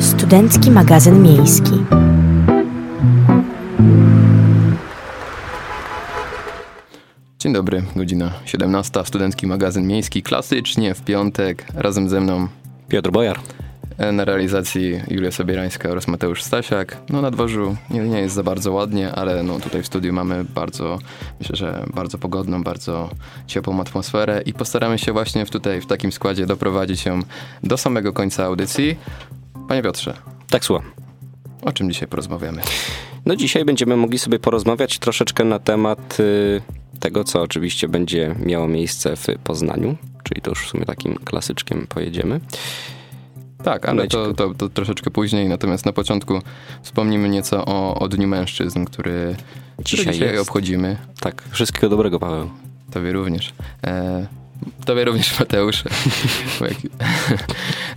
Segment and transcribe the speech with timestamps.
[0.00, 1.72] Studencki magazyn miejski.
[7.38, 9.04] Dzień dobry, godzina 17.
[9.04, 10.22] Studencki magazyn miejski.
[10.22, 12.48] Klasycznie w piątek razem ze mną
[12.88, 13.38] Piotr Bojar.
[13.98, 16.96] E, na realizacji Julia Sobierańska oraz Mateusz Stasiak.
[17.08, 20.44] No na dworzu nie, nie jest za bardzo ładnie, ale no tutaj w studiu mamy
[20.44, 20.98] bardzo,
[21.40, 23.10] myślę, że bardzo pogodną, bardzo
[23.46, 27.20] ciepłą atmosferę i postaramy się właśnie w tutaj w takim składzie doprowadzić ją
[27.62, 28.96] do samego końca audycji.
[29.68, 30.14] Panie Piotrze,
[30.50, 30.90] Tak, słucham.
[31.62, 32.62] o czym dzisiaj porozmawiamy?
[33.26, 36.62] No dzisiaj będziemy mogli sobie porozmawiać troszeczkę na temat y,
[37.00, 41.86] tego, co oczywiście będzie miało miejsce w Poznaniu, czyli to już w sumie takim klasyczkiem
[41.88, 42.40] pojedziemy.
[43.66, 46.40] Tak, ale to, to, to troszeczkę później, natomiast na początku
[46.82, 49.36] wspomnimy nieco o, o Dniu Mężczyzn, który
[49.84, 50.96] Dzisiaj dzisiaj obchodzimy.
[51.20, 52.50] Tak, wszystkiego dobrego, Paweł.
[52.90, 53.54] Tobie również.
[53.86, 54.26] E,
[54.84, 55.84] tobie również, Mateusz.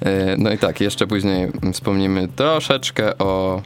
[0.02, 3.62] E, no i tak, jeszcze później wspomnimy troszeczkę o,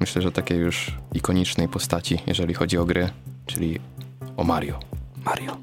[0.00, 3.08] myślę, że takiej już ikonicznej postaci, jeżeli chodzi o gry,
[3.46, 3.80] czyli
[4.36, 4.78] o Mario.
[5.24, 5.56] Mario.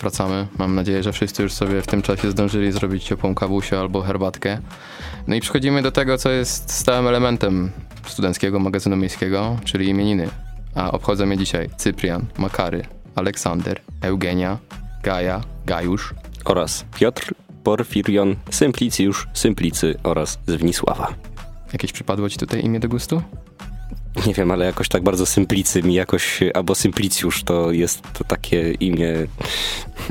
[0.00, 0.46] Wracamy.
[0.58, 4.58] Mam nadzieję, że wszyscy już sobie w tym czasie zdążyli zrobić ciepłą kawusię albo herbatkę.
[5.26, 7.70] No i przechodzimy do tego, co jest stałym elementem
[8.06, 10.28] studenckiego magazynu miejskiego, czyli imieniny.
[10.74, 12.82] A obchodzą je dzisiaj Cyprian, Makary,
[13.14, 14.58] Aleksander, Eugenia,
[15.02, 17.34] Gaja, Gajusz, Oraz Piotr,
[17.64, 21.14] Porfirion, Symplicjusz, Symplicy oraz Zbnisława.
[21.72, 23.22] Jakieś przypadło ci tutaj imię do gustu?
[24.26, 28.72] Nie wiem, ale jakoś tak bardzo Symplicy mi jakoś, albo Symplicjusz to jest to takie
[28.72, 29.14] imię,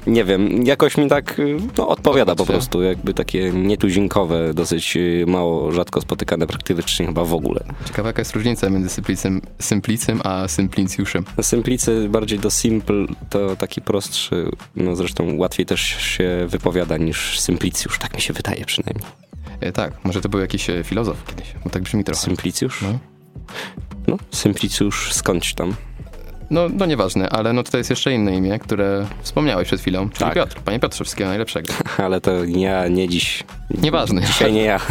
[0.07, 1.41] nie wiem, jakoś mi tak
[1.77, 7.63] no, odpowiada po prostu, jakby takie nietuzinkowe, dosyć mało, rzadko spotykane praktycznie chyba w ogóle.
[7.87, 11.25] Ciekawa jaka jest różnica między Symplicem, Symplicem a Symplincjuszem.
[11.41, 17.99] Simplicy bardziej do simple to taki prostszy, no zresztą łatwiej też się wypowiada niż Symplicjusz,
[17.99, 19.07] tak mi się wydaje przynajmniej.
[19.61, 22.21] E, tak, może to był jakiś e, filozof kiedyś, bo tak brzmi trochę.
[22.21, 22.81] Symplicjusz?
[22.81, 22.99] No.
[24.09, 25.75] No, Symplicjusz skądś tam.
[26.51, 30.25] No, no nieważne, ale no tutaj jest jeszcze inne imię, które wspomniałeś przed chwilą, czyli
[30.25, 30.33] Tak.
[30.33, 30.55] Piotr.
[30.61, 31.73] Panie Piotrze, wszystkiego najlepszego.
[32.05, 33.43] Ale to ja, nie dziś.
[33.81, 34.21] Nieważne.
[34.21, 34.79] Dzisiaj nie ja.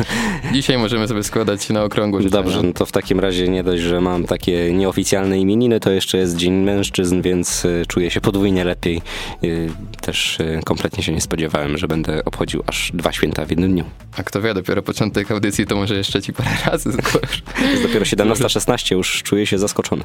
[0.52, 2.42] Dzisiaj możemy sobie składać na okrągło życzenia.
[2.42, 6.18] Dobrze, no to w takim razie nie dość, że mam takie nieoficjalne imieniny, to jeszcze
[6.18, 9.02] jest Dzień Mężczyzn, więc y, czuję się podwójnie lepiej.
[9.44, 9.70] Y,
[10.00, 13.84] Też y, kompletnie się nie spodziewałem, że będę obchodził aż dwa święta w jednym dniu.
[14.18, 17.42] A kto wie, dopiero początek audycji, to może jeszcze ci parę razy zgłoszę.
[17.70, 20.04] Jest dopiero 17.16, już czuję się zaskoczony.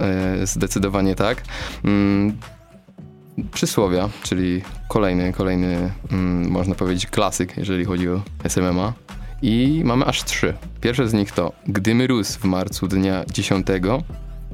[0.00, 1.42] E, Zdecydowanie tak.
[1.84, 2.36] Mm,
[3.52, 8.92] Przysłowia, czyli kolejny, kolejny, mm, można powiedzieć, klasyk, jeżeli chodzi o SMMA.
[9.42, 10.54] I mamy aż trzy.
[10.80, 13.66] Pierwsze z nich to, gdy mróz w marcu dnia 10,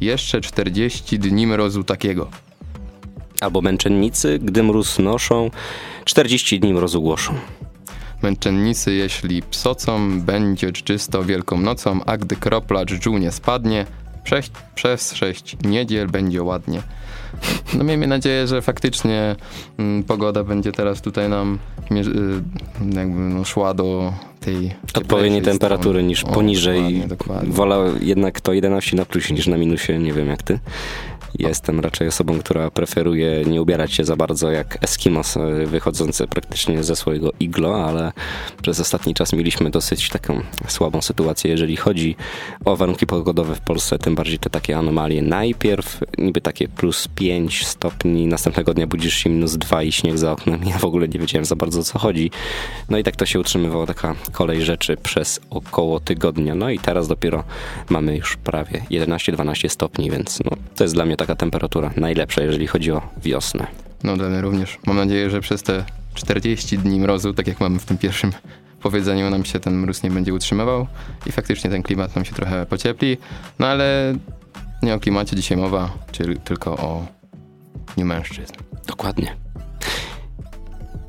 [0.01, 2.31] jeszcze 40 dni mrozu takiego.
[3.41, 5.51] Albo męczennicy, gdy mróz noszą,
[6.05, 7.35] 40 dni mrozu głoszą.
[8.23, 13.87] Męczennicy, jeśli psocą, będzie czysto wielką nocą, a gdy kropla dżdżu nie spadnie,
[14.25, 16.83] przez, przez sześć niedziel będzie ładnie.
[17.75, 19.37] No miejmy nadzieję, że faktycznie
[19.79, 21.59] mm, pogoda będzie teraz tutaj nam
[21.91, 26.09] y, jakby no, szła do tej Odpowiedniej temperatury strony.
[26.09, 26.83] niż O, poniżej.
[26.83, 27.53] Dokładnie, dokładnie.
[27.53, 30.59] Wolę jednak to 11 na plusie niż na minusie, nie wiem jak ty.
[31.39, 36.85] Jestem raczej osobą, która preferuje nie ubierać się za bardzo jak Eskimos e, wychodzący praktycznie
[36.85, 38.13] ze swojego iglo, ale
[38.63, 42.17] przez ostatni czas mieliśmy dosyć taką słabą sytuację, jeżeli chodzi
[42.65, 45.23] o warunki pogodowe w Polsce, tym bardziej te takie anomalie.
[45.23, 50.33] Najpierw niby takie plus 5 stopni, następnego dnia budzisz się minus 2 i śnieg za
[50.33, 50.61] oknem.
[50.65, 52.31] Ja w ogóle nie wiedziałem za bardzo o co chodzi.
[52.89, 56.55] No i tak to się utrzymywało, taka kolej rzeczy przez około tygodnia.
[56.55, 57.45] No i teraz dopiero
[57.89, 62.67] mamy już prawie 11-12 stopni, więc no, to jest dla mnie taka temperatura najlepsza, jeżeli
[62.67, 63.67] chodzi o wiosnę.
[64.03, 64.79] No dla mnie również.
[64.87, 68.33] Mam nadzieję, że przez te 40 dni mrozu, tak jak mamy w tym pierwszym
[68.83, 70.87] powiedzeniu, nam się ten mróz nie będzie utrzymywał
[71.27, 73.17] i faktycznie ten klimat nam się trochę pociepli.
[73.59, 74.15] No ale
[74.83, 77.07] nie o klimacie dzisiaj mowa, czyli tylko o
[77.95, 78.55] Dniu Mężczyzn.
[78.87, 79.37] Dokładnie.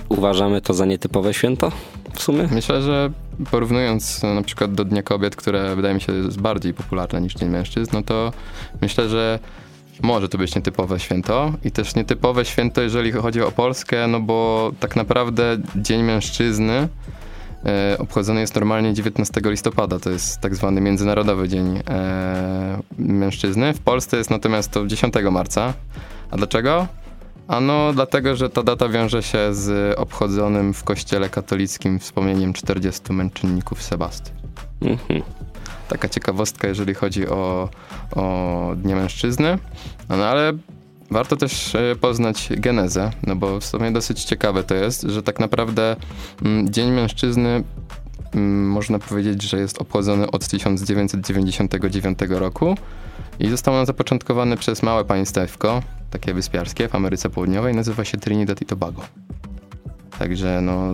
[0.10, 1.72] Uważamy to za nietypowe święto
[2.14, 2.48] w sumie?
[2.52, 3.12] Myślę, że
[3.52, 7.50] porównując na przykład do Dnia Kobiet, które wydaje mi się jest bardziej popularne niż Dzień
[7.50, 8.34] Mężczyzn, no to
[8.82, 9.40] myślę, że
[10.02, 14.72] może to być nietypowe święto i też nietypowe święto, jeżeli chodzi o Polskę, no bo
[14.80, 16.88] tak naprawdę Dzień Mężczyzny
[17.66, 23.74] e, obchodzony jest normalnie 19 listopada, to jest tak zwany Międzynarodowy Dzień e, Mężczyzny.
[23.74, 25.74] W Polsce jest natomiast to 10 marca.
[26.32, 26.88] A dlaczego?
[27.48, 33.84] Ano dlatego, że ta data wiąże się z obchodzonym w kościele katolickim wspomnieniem 40 męczenników
[33.84, 34.32] Sebasty.
[34.82, 35.22] Mhm.
[35.88, 37.70] Taka ciekawostka, jeżeli chodzi o,
[38.16, 39.58] o Dnie Mężczyzny.
[40.10, 40.54] No ale
[41.12, 45.40] warto też e, poznać genezę, no bo w sumie dosyć ciekawe to jest, że tak
[45.40, 45.96] naprawdę
[46.42, 47.64] mm, Dzień Mężczyzny
[48.34, 52.76] mm, można powiedzieć, że jest obchodzony od 1999 roku
[53.40, 58.62] i został on zapoczątkowany przez małe państewko, takie wyspiarskie w Ameryce Południowej, nazywa się Trinidad
[58.62, 59.02] i Tobago.
[60.20, 60.94] Także no,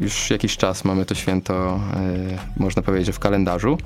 [0.00, 3.78] już jakiś czas mamy to święto, e, można powiedzieć, w kalendarzu.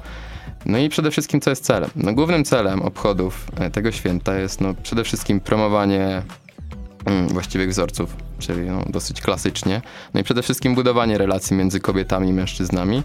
[0.67, 1.91] No i przede wszystkim co jest celem?
[1.97, 6.23] No głównym celem obchodów e, tego święta jest no przede wszystkim promowanie
[7.29, 9.83] właściwych wzorców, czyli no, dosyć klasycznie.
[10.15, 13.03] No i przede wszystkim budowanie relacji między kobietami i mężczyznami.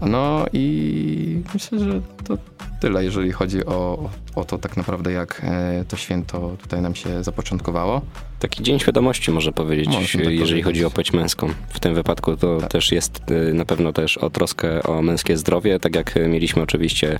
[0.00, 2.38] No i myślę, że to
[2.80, 7.24] tyle, jeżeli chodzi o, o to tak naprawdę, jak e, to święto tutaj nam się
[7.24, 8.02] zapoczątkowało.
[8.38, 10.64] Taki dzień świadomości, można powiedzieć, można tak jeżeli powiedzieć.
[10.64, 11.48] chodzi o płeć męską.
[11.68, 12.70] W tym wypadku to tak.
[12.70, 17.18] też jest e, na pewno też o troskę o męskie zdrowie, tak jak mieliśmy oczywiście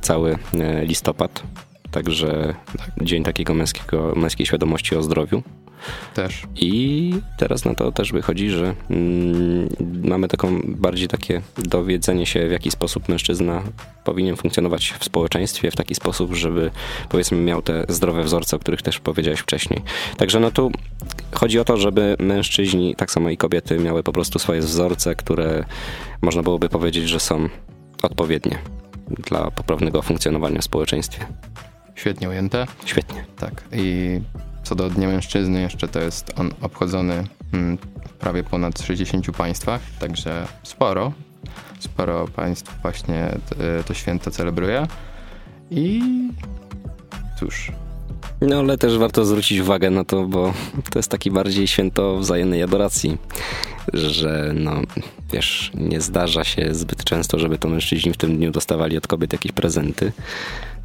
[0.00, 1.42] cały e, listopad.
[1.90, 3.06] Także tak.
[3.06, 5.42] dzień takiego męskiego, męskiej świadomości o zdrowiu.
[6.14, 6.42] Też.
[6.56, 9.68] I teraz na to też wychodzi, że mm,
[10.04, 13.62] mamy taką bardziej takie dowiedzenie się, w jaki sposób mężczyzna
[14.04, 16.70] powinien funkcjonować w społeczeństwie, w taki sposób, żeby
[17.08, 19.82] powiedzmy miał te zdrowe wzorce, o których też powiedziałeś wcześniej.
[20.16, 20.72] Także no tu
[21.32, 25.64] chodzi o to, żeby mężczyźni, tak samo i kobiety, miały po prostu swoje wzorce, które
[26.22, 27.48] można byłoby powiedzieć, że są
[28.02, 28.58] odpowiednie
[29.10, 31.26] dla poprawnego funkcjonowania w społeczeństwie.
[31.94, 32.66] Świetnie ujęte.
[32.84, 33.24] Świetnie.
[33.36, 33.64] Tak.
[33.72, 34.20] I
[34.70, 37.78] co do Dnia Mężczyzny, jeszcze to jest on obchodzony mm,
[38.08, 41.12] w prawie ponad 60 państwach, także sporo.
[41.78, 43.38] Sporo państw właśnie
[43.86, 44.86] to święto celebruje.
[45.70, 46.02] I
[47.38, 47.72] cóż,
[48.40, 50.52] no ale też warto zwrócić uwagę na to, bo
[50.90, 53.18] to jest taki bardziej święto wzajemnej adoracji,
[53.92, 54.80] że no
[55.32, 59.32] wiesz, nie zdarza się zbyt często, żeby to mężczyźni w tym dniu dostawali od kobiet
[59.32, 60.12] jakieś prezenty.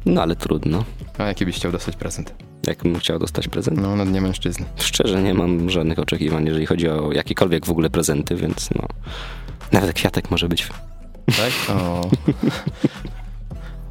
[0.06, 0.84] No ale trudno.
[1.18, 2.34] A jaki byś chciał dostać prezent?
[2.66, 3.80] Jakbym chciał dostać prezent?
[3.80, 4.66] No, na Dnie Mężczyzny.
[4.76, 8.88] Szczerze nie mam żadnych oczekiwań, jeżeli chodzi o jakiekolwiek w ogóle prezenty, więc no...
[9.72, 10.68] Nawet kwiatek może być.
[11.26, 11.76] Tak?
[11.76, 12.00] O.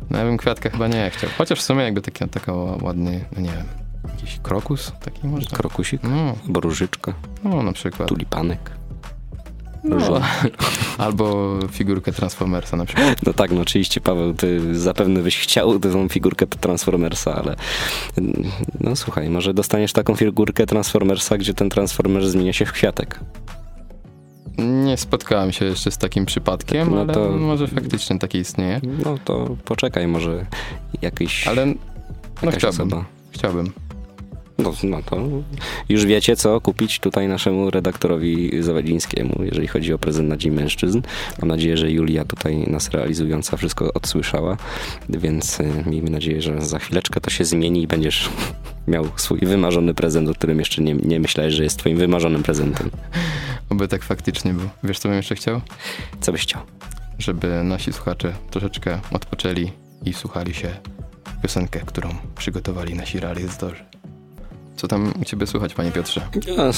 [0.09, 1.29] No ja bym kwiatka chyba nie chciał.
[1.37, 3.65] Chociaż w sumie jakby taki, taka ładny, no nie wiem,
[4.09, 5.47] jakiś krokus taki może?
[5.47, 6.03] Krokusik?
[6.03, 6.35] No.
[6.47, 7.13] Albo różyczka.
[7.43, 8.09] No na przykład.
[8.09, 8.71] Tulipanek.
[9.89, 10.21] No,
[11.05, 13.25] albo figurkę Transformersa na przykład.
[13.25, 17.55] No tak, no oczywiście Paweł, ty zapewne byś chciał tę figurkę Transformersa, ale
[18.79, 23.19] no słuchaj, może dostaniesz taką figurkę Transformersa, gdzie ten Transformers zmienia się w kwiatek.
[24.57, 28.81] Nie spotkałem się jeszcze z takim przypadkiem, no ale to, może faktycznie taki istnieje.
[29.03, 30.45] No to poczekaj, może
[31.01, 31.47] jakiś.
[31.47, 31.65] Ale
[32.41, 32.87] no chciałbym.
[32.87, 33.05] Osoba.
[33.31, 33.84] Chciałbym.
[34.57, 35.17] No, no to
[35.89, 41.01] już wiecie, co kupić tutaj naszemu redaktorowi Zawadzińskiemu, jeżeli chodzi o prezent na Dzień Mężczyzn.
[41.41, 44.57] Mam nadzieję, że Julia tutaj nas realizująca wszystko odsłyszała,
[45.09, 48.29] więc y, miejmy nadzieję, że za chwileczkę to się zmieni i będziesz
[48.87, 52.89] miał swój wymarzony prezent, o którym jeszcze nie, nie myślałeś, że jest twoim wymarzonym prezentem.
[53.69, 54.69] Oby tak faktycznie był.
[54.83, 55.61] Wiesz, co bym jeszcze chciał?
[56.21, 56.61] Co byś chciał?
[57.19, 59.71] Żeby nasi słuchacze troszeczkę odpoczęli
[60.05, 60.69] i słuchali się
[61.41, 63.94] piosenkę, którą przygotowali nasi realizatorzy.
[64.75, 66.21] Co tam u ciebie słychać, panie Piotrze?
[66.47, 66.71] Ja,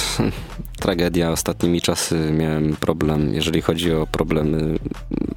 [0.80, 1.32] tragedia.
[1.32, 4.76] Ostatnimi czasy miałem problem, jeżeli chodzi o problemy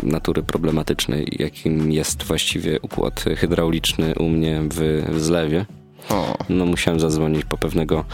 [0.02, 5.66] natury problematycznej, jakim jest właściwie układ hydrauliczny u mnie w, w zlewie.
[6.48, 8.04] No musiałem zadzwonić po pewnego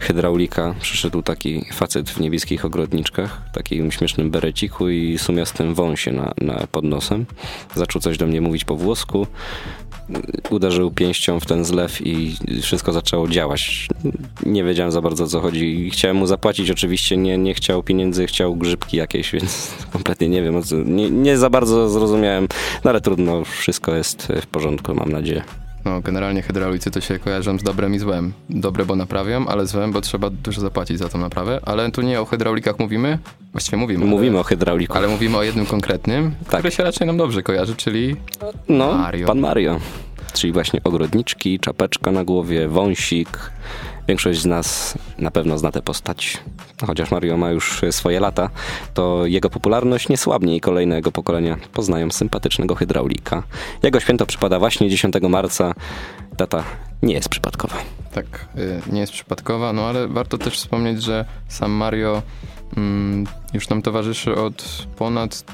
[0.00, 0.74] hydraulika.
[0.80, 6.84] Przyszedł taki facet w niebieskich ogrodniczkach, takim śmiesznym bereciku i sumiastym wąsie na, na pod
[6.84, 7.26] nosem.
[7.74, 9.26] Zaczął coś do mnie mówić po włosku
[10.50, 13.88] uderzył pięścią w ten zlew i wszystko zaczęło działać.
[14.46, 15.90] Nie wiedziałem za bardzo o co chodzi.
[15.90, 20.62] Chciałem mu zapłacić, oczywiście nie, nie chciał pieniędzy, chciał grzybki jakieś, więc kompletnie nie wiem,
[20.84, 22.48] nie, nie za bardzo zrozumiałem,
[22.84, 25.65] no ale trudno, wszystko jest w porządku, mam nadzieję.
[25.86, 28.32] No, generalnie hydraulicy to się kojarzą z dobrem i złem.
[28.50, 31.60] Dobre, bo naprawiam, ale złem, bo trzeba dużo zapłacić za tą naprawę.
[31.64, 33.18] Ale tu nie o hydraulikach mówimy.
[33.52, 34.04] Właściwie mówimy.
[34.04, 34.98] Mówimy ale, o hydrauliku.
[34.98, 36.58] Ale mówimy o jednym konkretnym, tak.
[36.58, 38.16] który się raczej nam dobrze kojarzy, czyli
[38.68, 39.26] no, Mario.
[39.26, 39.80] Pan Mario.
[40.36, 43.50] Czyli właśnie ogrodniczki, czapeczka na głowie, wąsik.
[44.08, 46.38] Większość z nas na pewno zna tę postać.
[46.86, 48.50] Chociaż Mario ma już swoje lata,
[48.94, 53.42] to jego popularność nie słabnie i kolejnego pokolenia poznają sympatycznego hydraulika.
[53.82, 55.74] Jego święto przypada właśnie 10 marca.
[56.36, 56.64] Data
[57.02, 57.76] nie jest przypadkowa.
[58.12, 62.22] Tak, y, nie jest przypadkowa, no ale warto też wspomnieć, że sam Mario
[62.76, 65.44] mm, już nam towarzyszy od ponad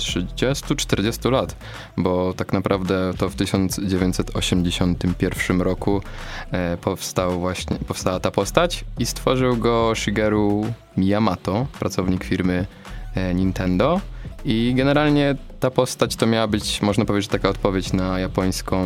[0.00, 1.56] 30-40 lat,
[1.96, 6.02] bo tak naprawdę to w 1981 roku
[6.50, 12.66] e, powstał właśnie, powstała ta postać i stworzył go Shigeru Miyamoto, pracownik firmy
[13.14, 14.00] e, Nintendo.
[14.44, 18.82] I generalnie ta postać to miała być, można powiedzieć, taka odpowiedź na japońską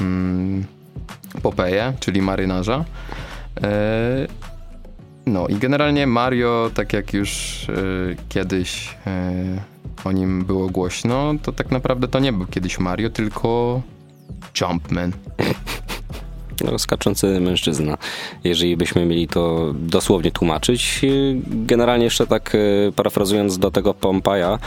[0.00, 0.64] mm,
[1.42, 2.84] Popeję, czyli marynarza.
[3.62, 4.26] E,
[5.26, 7.72] no i generalnie Mario, tak jak już e,
[8.28, 13.82] kiedyś e, o nim było głośno, to tak naprawdę to nie był kiedyś Mario, tylko
[14.60, 15.12] Jumpman.
[16.64, 17.96] No, skaczący mężczyzna,
[18.44, 21.00] jeżeli byśmy mieli to dosłownie tłumaczyć.
[21.46, 24.58] Generalnie jeszcze tak e, parafrazując do tego Pompaja,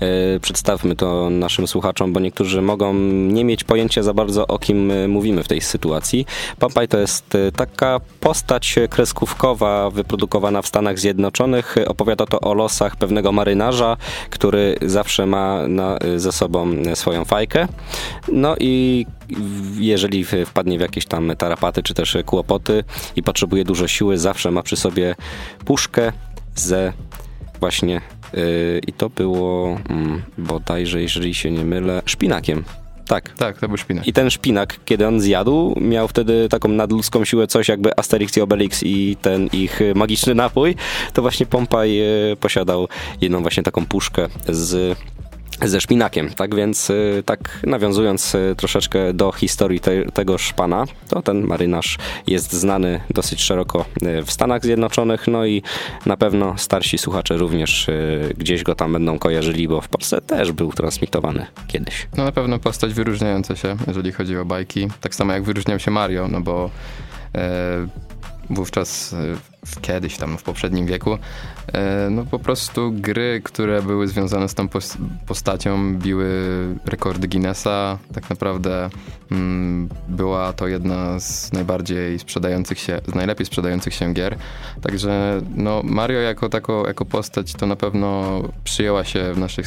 [0.00, 2.94] e, przedstawmy to naszym słuchaczom, bo niektórzy mogą
[3.28, 6.26] nie mieć pojęcia za bardzo o kim mówimy w tej sytuacji.
[6.58, 11.76] Pompaj to jest taka postać kreskówkowa wyprodukowana w Stanach Zjednoczonych.
[11.86, 13.96] Opowiada to o losach pewnego marynarza,
[14.30, 17.68] który zawsze ma na, ze sobą swoją fajkę.
[18.32, 19.06] No i
[19.78, 22.84] jeżeli wpadnie w jakieś tam tarapaty czy też kłopoty
[23.16, 25.14] i potrzebuje dużo siły, zawsze ma przy sobie
[25.64, 26.12] puszkę
[26.54, 26.92] ze
[27.60, 28.00] właśnie
[28.34, 29.78] yy, i to było
[30.38, 32.64] yy, bodajże, jeżeli się nie mylę, szpinakiem.
[33.06, 33.32] Tak.
[33.36, 34.06] Tak, to był szpinak.
[34.06, 38.40] I ten szpinak, kiedy on zjadł, miał wtedy taką nadludzką siłę, coś jakby Asterix i
[38.40, 40.74] Obelix i ten ich magiczny napój,
[41.12, 42.00] to właśnie Pompaj
[42.40, 42.88] posiadał
[43.20, 44.98] jedną właśnie taką puszkę z
[45.62, 46.30] ze szpinakiem.
[46.30, 51.98] Tak więc, y, tak nawiązując y, troszeczkę do historii te, tegoż pana, to ten marynarz
[52.26, 55.62] jest znany dosyć szeroko y, w Stanach Zjednoczonych, no i
[56.06, 57.86] na pewno starsi słuchacze również
[58.36, 62.08] gdzieś go tam będą kojarzyli, bo w Polsce też był transmitowany kiedyś.
[62.16, 64.88] No na pewno postać wyróżniająca się, jeżeli chodzi o bajki.
[65.00, 66.70] Tak samo jak wyróżniał się Mario, no bo
[67.34, 68.07] e,
[68.50, 69.14] wówczas
[69.80, 71.18] kiedyś tam w poprzednim wieku,
[71.72, 74.68] e, no po prostu gry, które były związane z tą
[75.26, 76.28] postacią biły
[76.84, 77.98] rekordy Guinnessa.
[78.14, 78.90] Tak naprawdę
[79.30, 84.36] mm, była to jedna z najbardziej sprzedających się, z najlepiej sprzedających się gier.
[84.82, 89.66] Także no Mario jako, tako, jako postać to na pewno przyjęła się w naszych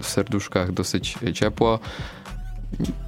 [0.00, 1.78] serduszkach dosyć ciepło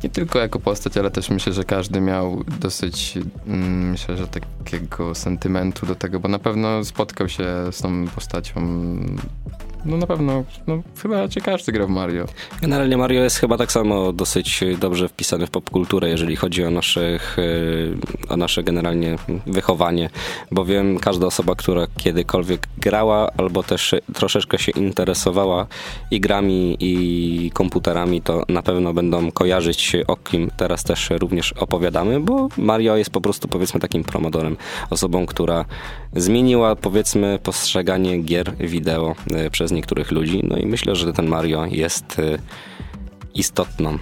[0.05, 5.15] nie tylko jako postać, ale też myślę, że każdy miał dosyć, mm, myślę, że takiego
[5.15, 8.61] sentymentu do tego, bo na pewno spotkał się z tą postacią
[9.85, 12.25] no na pewno, no chyba raczej każdy gra w Mario.
[12.61, 17.37] Generalnie Mario jest chyba tak samo dosyć dobrze wpisany w popkulturę, jeżeli chodzi o, naszych,
[18.29, 19.17] e, o nasze generalnie
[19.47, 20.11] wychowanie,
[20.53, 25.67] bowiem każda osoba, która kiedykolwiek grała albo też troszeczkę się interesowała
[26.11, 32.21] i grami i komputerami, to na pewno będą kojarzyć o kim teraz też również opowiadamy,
[32.21, 34.57] bo Mario jest po prostu powiedzmy takim promodorem,
[34.91, 35.65] osobą, która
[36.17, 40.41] zmieniła powiedzmy postrzeganie gier wideo e, przez niektórych ludzi.
[40.45, 42.39] No i myślę, że ten Mario jest y,
[43.35, 43.99] istotną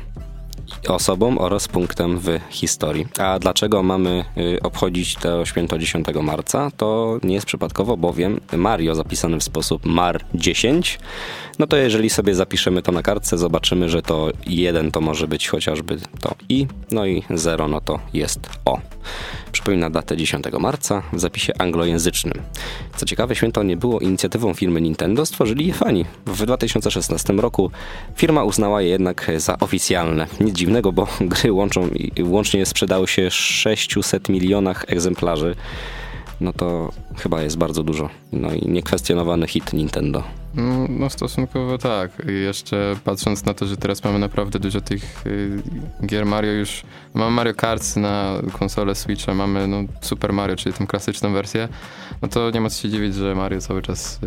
[0.88, 3.06] osobą oraz punktem w historii.
[3.18, 6.70] A dlaczego mamy y, obchodzić to święto 10 marca?
[6.76, 10.99] To nie jest przypadkowo, bowiem Mario zapisany w sposób Mar 10
[11.58, 15.49] no to jeżeli sobie zapiszemy to na kartce, zobaczymy, że to 1 to może być
[15.49, 18.80] chociażby to i, no i 0 no to jest o.
[19.52, 22.42] Przypomina datę 10 marca w zapisie anglojęzycznym.
[22.96, 26.04] Co ciekawe, święto nie było inicjatywą firmy Nintendo, stworzyli je fani.
[26.26, 27.70] W 2016 roku
[28.16, 30.26] firma uznała je jednak za oficjalne.
[30.40, 31.89] Nic dziwnego, bo gry łączą,
[32.23, 35.57] łącznie sprzedały się 600 milionach egzemplarzy
[36.41, 38.11] no to chyba jest bardzo dużo.
[38.33, 40.23] No i niekwestionowany hit Nintendo.
[40.55, 42.11] No, no stosunkowo tak.
[42.45, 45.63] Jeszcze patrząc na to, że teraz mamy naprawdę dużo tych y,
[46.07, 46.83] gier Mario już,
[47.15, 51.69] mamy Mario Kart na konsolę Switcha, mamy no, Super Mario, czyli tę klasyczną wersję,
[52.23, 54.21] no to nie ma co się dziwić, że Mario cały czas,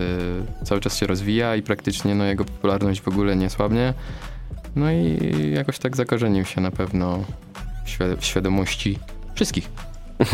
[0.62, 3.94] y, cały czas się rozwija i praktycznie no, jego popularność w ogóle nie słabnie.
[4.76, 5.18] No i
[5.56, 7.24] jakoś tak zakorzenił się na pewno
[8.20, 9.00] w świadomości
[9.36, 9.70] wszystkich.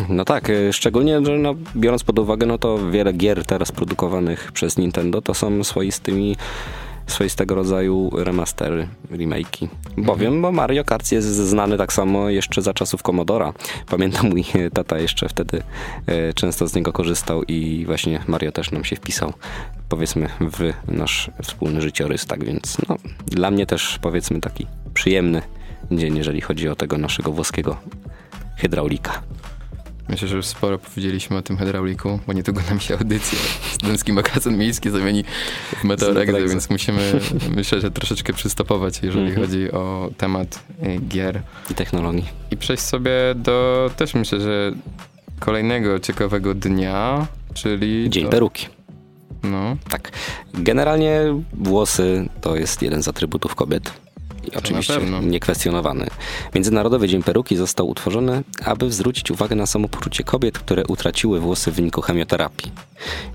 [0.10, 4.51] No tak, y, szczególnie, że no, biorąc pod uwagę, no to wiele gier teraz produkowanych
[4.51, 6.36] przez Nintendo to są swoistymi
[7.07, 9.67] swoistego rodzaju remastery, remake'i.
[9.97, 10.41] Bowiem, mhm.
[10.41, 13.53] bo Mario Kart jest znany tak samo jeszcze za czasów Commodora.
[13.89, 15.63] Pamiętam mój tata jeszcze wtedy
[16.07, 19.33] e, często z niego korzystał i właśnie Mario też nam się wpisał
[19.89, 22.95] powiedzmy w nasz wspólny życiorys, tak więc no,
[23.25, 25.41] dla mnie też powiedzmy taki przyjemny
[25.91, 27.77] dzień, jeżeli chodzi o tego naszego włoskiego
[28.57, 29.21] hydraulika.
[30.09, 33.39] Myślę, że już sporo powiedzieliśmy o tym hydrauliku, bo niedługo nam się audycja
[33.74, 35.24] Studencki Magazyn Miejski zamieni
[35.75, 35.83] w
[36.50, 37.21] więc musimy,
[37.55, 39.41] myślę, że troszeczkę przystopować, jeżeli mm -hmm.
[39.41, 41.41] chodzi o temat y, gier.
[41.71, 42.25] I technologii.
[42.51, 44.71] I przejść sobie do, też myślę, że
[45.39, 48.09] kolejnego ciekawego dnia, czyli...
[48.09, 48.29] Dzień to...
[48.29, 48.67] peruki.
[49.43, 49.77] No.
[49.89, 50.12] Tak.
[50.53, 51.21] Generalnie
[51.53, 54.04] włosy to jest jeden z atrybutów kobiet
[54.56, 55.22] oczywiście pewno.
[55.22, 56.08] niekwestionowany.
[56.56, 61.75] Międzynarodowy Dzień Peruki został utworzony, aby zwrócić uwagę na samopoczucie kobiet, które utraciły włosy w
[61.75, 62.72] wyniku chemioterapii.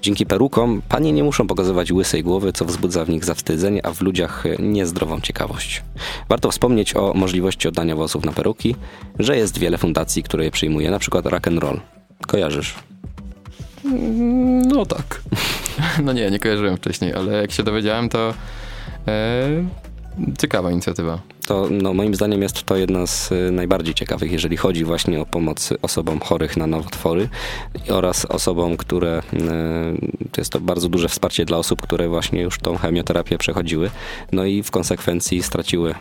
[0.03, 4.01] Dzięki perukom panie nie muszą pokazywać łysej głowy, co wzbudza w nich zawstydzenie, a w
[4.01, 5.83] ludziach niezdrową ciekawość.
[6.29, 8.77] Warto wspomnieć o możliwości oddania włosów na peruki,
[9.19, 11.81] że jest wiele fundacji, które je przyjmuje, na przykład Rock and Roll.
[12.27, 12.75] Kojarzysz?
[14.67, 15.21] No tak.
[16.05, 18.35] No nie, nie kojarzyłem wcześniej, ale jak się dowiedziałem, to
[19.09, 19.49] e,
[20.39, 21.21] ciekawa inicjatywa.
[21.47, 25.27] To no, moim zdaniem jest to jedna z y, najbardziej ciekawych, jeżeli chodzi właśnie o
[25.27, 27.29] pomoc osobom chorych na nowotwory
[27.89, 32.59] oraz osobom, które y, to jest to bardzo duże wsparcie dla osób, które właśnie już
[32.59, 33.91] tą chemioterapię przechodziły,
[34.33, 35.95] no i w konsekwencji straciły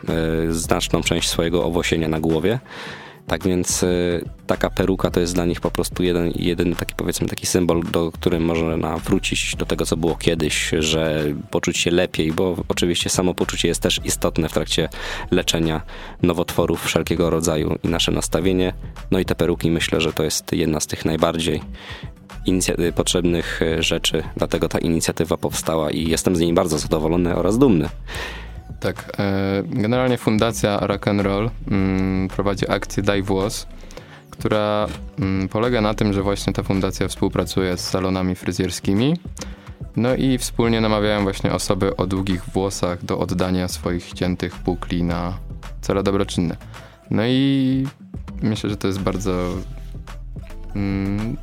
[0.49, 2.59] y, znaczną część swojego owłosienia na głowie.
[3.29, 7.27] Tak więc y, taka peruka to jest dla nich po prostu jeden, jeden taki powiedzmy
[7.27, 12.31] taki symbol, do którym można wrócić do tego, co było kiedyś, że poczuć się lepiej,
[12.31, 14.89] bo oczywiście samopoczucie jest też istotne w trakcie
[15.31, 15.81] leczenia
[16.21, 18.73] nowotworów wszelkiego rodzaju i nasze nastawienie.
[19.11, 21.61] No i te peruki myślę, że to jest jedna z tych najbardziej
[22.95, 27.89] potrzebnych y, rzeczy, dlatego ta inicjatywa powstała i jestem z niej bardzo zadowolony oraz dumny.
[28.79, 33.67] Tak, e, generalnie fundacja Rock and Roll mm, prowadzi akcję Daj Włos,
[34.29, 34.87] która
[35.19, 39.17] mm, polega na tym, że właśnie ta fundacja współpracuje z salonami fryzjerskimi,
[39.95, 45.37] no i wspólnie namawiają właśnie osoby o długich włosach do oddania swoich ściętych pukli na
[45.81, 46.55] cele dobroczynne.
[47.11, 47.87] No i
[48.41, 49.53] myślę, że to jest bardzo
[50.75, 51.37] mm,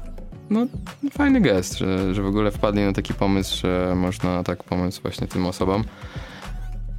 [0.50, 0.66] no,
[1.10, 5.26] fajny gest, że, że w ogóle wpadli na taki pomysł, że można tak pomóc właśnie
[5.26, 5.84] tym osobom.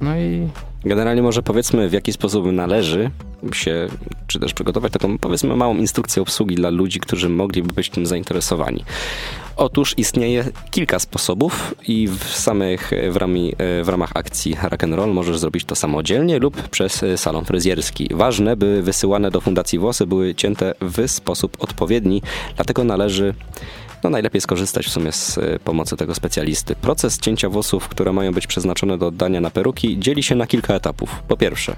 [0.00, 0.48] No i
[0.84, 3.10] Generalnie może powiedzmy, w jaki sposób należy
[3.52, 3.88] się,
[4.26, 8.84] czy też przygotować taką, powiedzmy, małą instrukcję obsługi dla ludzi, którzy mogliby być tym zainteresowani.
[9.56, 13.52] Otóż istnieje kilka sposobów i w samych, w, rami,
[13.82, 18.08] w ramach akcji Rock and Roll możesz zrobić to samodzielnie lub przez salon fryzjerski.
[18.14, 22.22] Ważne, by wysyłane do fundacji włosy były cięte w sposób odpowiedni,
[22.56, 23.34] dlatego należy
[24.04, 26.74] no najlepiej skorzystać w sumie z e, pomocy tego specjalisty.
[26.74, 30.74] Proces cięcia włosów, które mają być przeznaczone do oddania na peruki, dzieli się na kilka
[30.74, 31.22] etapów.
[31.28, 31.76] Po pierwsze,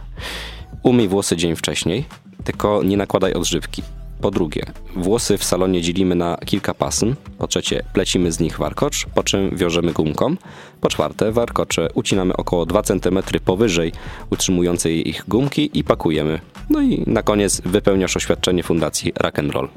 [0.82, 2.04] umyj włosy dzień wcześniej,
[2.44, 3.82] tylko nie nakładaj odżywki.
[4.20, 4.62] Po drugie,
[4.96, 7.14] włosy w salonie dzielimy na kilka pasm.
[7.38, 10.36] Po trzecie, plecimy z nich warkocz, po czym wiążemy gumką.
[10.80, 13.92] Po czwarte, warkocze ucinamy około 2 cm powyżej
[14.30, 16.40] utrzymującej ich gumki i pakujemy.
[16.70, 19.68] No i na koniec wypełniasz oświadczenie fundacji Rock and Roll.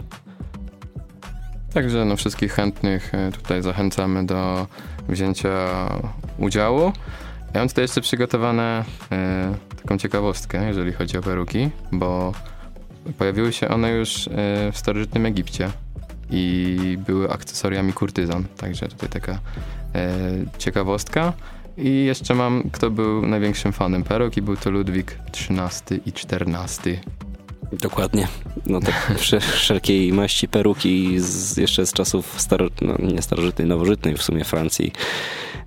[1.73, 4.67] Także no, wszystkich chętnych e, tutaj zachęcamy do
[5.09, 5.49] wzięcia
[6.37, 6.91] udziału.
[7.53, 12.33] Ja mam tutaj jeszcze przygotowane e, taką ciekawostkę, jeżeli chodzi o peruki, bo
[13.17, 14.31] pojawiły się one już e,
[14.71, 15.69] w starożytnym Egipcie
[16.29, 18.43] i były akcesoriami kurtyzan.
[18.57, 19.39] Także tutaj taka
[20.57, 21.33] ciekawostka.
[21.77, 26.99] I jeszcze mam, kto był największym fanem peruk i był to Ludwik XIII i XIV.
[27.81, 28.27] Dokładnie.
[28.65, 29.13] No tak
[29.55, 34.91] wszelkiej maści peruki z, jeszcze z czasów staro, no, nie starożytnej, nowożytnej w sumie Francji,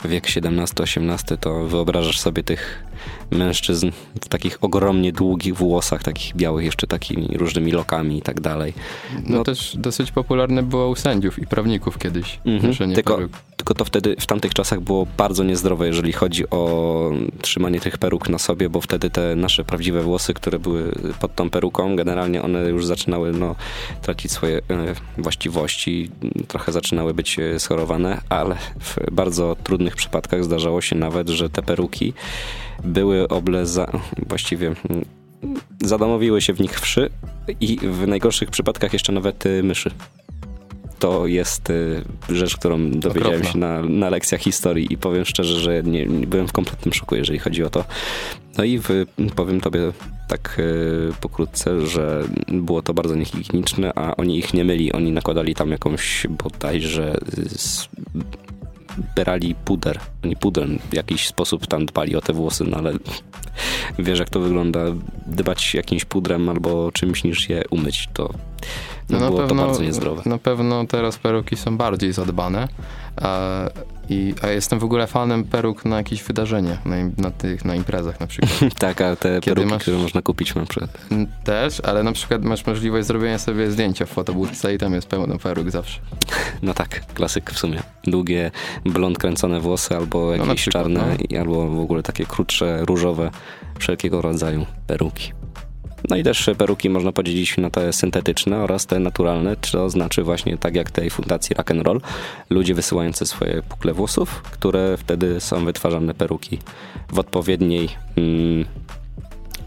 [0.05, 2.85] wiek XVII-XVIII, to wyobrażasz sobie tych
[3.31, 3.90] mężczyzn
[4.21, 8.73] w takich ogromnie długich włosach, takich białych, jeszcze takimi różnymi lokami i tak dalej.
[9.14, 12.40] No, no też dosyć popularne było u sędziów i prawników kiedyś.
[12.45, 13.19] Mhm, tylko,
[13.57, 17.11] tylko to wtedy, w tamtych czasach było bardzo niezdrowe, jeżeli chodzi o
[17.42, 21.51] trzymanie tych peruk na sobie, bo wtedy te nasze prawdziwe włosy, które były pod tą
[21.51, 23.55] peruką, generalnie one już zaczynały no,
[24.03, 24.62] tracić swoje e,
[25.19, 26.11] właściwości,
[26.49, 31.62] trochę zaczynały być e, schorowane, ale w bardzo trudnych przypadkach zdarzało się nawet, że te
[31.62, 32.12] peruki
[32.85, 33.93] były obleza,
[34.29, 35.05] właściwie mm,
[35.83, 37.11] zadomowiły się w nich wszy
[37.61, 39.91] i w najgorszych przypadkach jeszcze nawet y, myszy.
[40.99, 43.53] To jest y, rzecz, którą dowiedziałem Okropna.
[43.53, 47.17] się na, na lekcjach historii i powiem szczerze, że nie, nie byłem w kompletnym szoku,
[47.17, 47.85] jeżeli chodzi o to.
[48.59, 48.89] No i w,
[49.35, 49.93] powiem tobie
[50.29, 54.93] tak y, pokrótce, że było to bardzo niehigieniczne, a oni ich nie myli.
[54.93, 57.17] Oni nakładali tam jakąś bodajże
[59.17, 60.01] brali puder.
[60.25, 62.93] Oni pudrem w jakiś sposób tam dbali o te włosy, no ale
[63.99, 64.81] wiesz jak to wygląda.
[65.27, 68.31] Dbać jakimś pudrem albo czymś niż je umyć, to,
[69.11, 70.23] no, no było pewno, to bardzo niezdrowe.
[70.27, 72.69] Na pewno teraz peruki są bardziej zadbane.
[73.17, 73.67] A,
[74.09, 78.21] i, a jestem w ogóle fanem peruk na jakieś wydarzenie, na, na tych, na imprezach
[78.21, 78.53] na przykład.
[78.79, 80.99] tak, a te Kiedy peruki, masz, które można kupić na przykład.
[81.45, 85.38] Też, ale na przykład masz możliwość zrobienia sobie zdjęcia w fotobudce i tam jest pełno
[85.38, 86.01] peruk zawsze.
[86.62, 87.83] No tak, klasyk w sumie.
[88.05, 88.51] Długie,
[88.85, 91.40] blond kręcone włosy albo no jakieś no przykład, czarne, no.
[91.40, 93.31] albo w ogóle takie krótsze, różowe,
[93.79, 95.33] wszelkiego rodzaju peruki.
[96.11, 100.59] No i też peruki można podzielić na te syntetyczne oraz te naturalne, to znaczy właśnie
[100.59, 102.01] tak jak tej fundacji Rock and Roll,
[102.51, 106.59] ludzie wysyłający swoje pukle włosów, które wtedy są wytwarzane peruki
[107.13, 108.65] w odpowiedniej mm,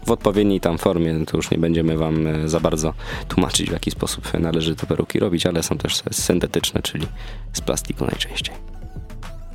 [0.06, 1.26] w odpowiedniej tam formie.
[1.26, 2.94] To już nie będziemy wam e, za bardzo
[3.28, 7.06] tłumaczyć, w jaki sposób należy te peruki robić, ale są też syntetyczne, czyli
[7.52, 8.54] z plastiku najczęściej.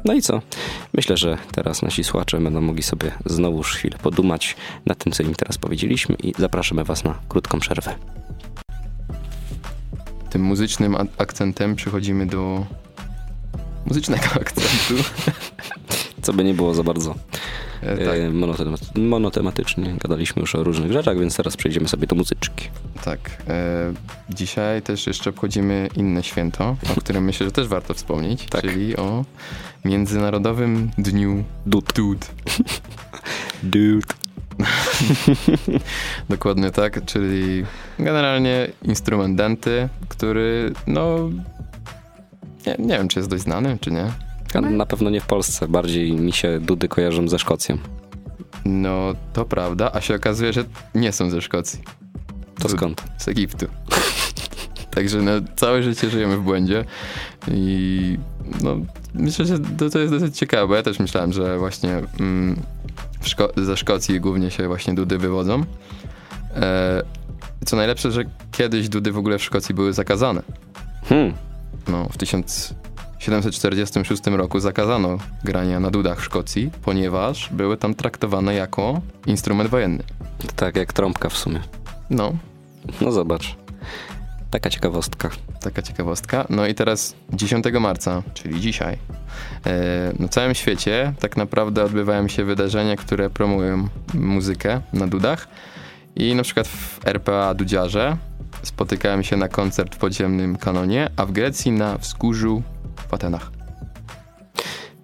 [0.05, 0.41] No i co?
[0.93, 5.35] Myślę, że teraz nasi słuchacze będą mogli sobie znowu chwilę podumać nad tym, co im
[5.35, 7.95] teraz powiedzieliśmy i zapraszamy Was na krótką przerwę.
[10.29, 12.65] Tym muzycznym akcentem przechodzimy do
[13.85, 15.03] muzycznego akcentu.
[16.25, 17.15] Co by nie było za bardzo
[17.81, 18.17] e, tak.
[18.95, 19.95] E, monotematycznie.
[19.97, 22.69] Gadaliśmy już o różnych rzeczach, więc teraz przejdziemy sobie do muzyczki.
[23.03, 23.19] Tak.
[23.47, 23.93] E,
[24.29, 28.61] dzisiaj też jeszcze obchodzimy inne święto, o którym myślę, że też warto wspomnieć, tak.
[28.61, 29.25] czyli o
[29.85, 31.93] Międzynarodowym Dniu Dud.
[31.93, 32.31] Dud.
[33.63, 34.05] Dud.
[36.29, 37.65] Dokładnie tak, czyli
[37.99, 41.29] generalnie instrument denty, który no
[42.67, 44.24] nie, nie wiem, czy jest dość znany, czy nie.
[44.61, 47.77] Na pewno nie w Polsce, bardziej mi się dudy kojarzą ze Szkocją.
[48.65, 50.63] No, to prawda, a się okazuje, że
[50.95, 51.79] nie są ze Szkocji.
[52.59, 53.03] To skąd?
[53.17, 53.65] Z Egiptu.
[54.95, 56.85] Także no, całe życie żyjemy w błędzie
[57.51, 58.17] i
[58.63, 58.77] no,
[59.13, 62.55] myślę, że to, to jest dosyć ciekawe, ja też myślałem, że właśnie mm,
[63.21, 65.63] Szko ze Szkocji głównie się właśnie dudy wywodzą.
[66.55, 67.03] E,
[67.65, 70.41] co najlepsze, że kiedyś dudy w ogóle w Szkocji były zakazane.
[71.05, 71.33] Hmm.
[71.87, 72.17] No, w
[73.25, 80.03] 1746 roku zakazano grania na dudach w Szkocji, ponieważ były tam traktowane jako instrument wojenny.
[80.55, 81.61] Tak, jak trąbka w sumie.
[82.09, 82.33] No.
[83.01, 83.55] No zobacz.
[84.51, 85.29] Taka ciekawostka.
[85.61, 86.45] Taka ciekawostka.
[86.49, 88.97] No i teraz 10 marca, czyli dzisiaj,
[89.65, 95.47] e, na całym świecie tak naprawdę odbywają się wydarzenia, które promują muzykę na dudach.
[96.15, 98.17] I na przykład w RPA Dudziarze
[98.63, 102.63] spotykałem się na koncert w podziemnym kanonie, a w Grecji na wzgórzu
[103.09, 103.51] w Atenach.